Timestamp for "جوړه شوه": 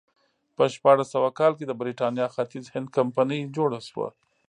3.55-4.07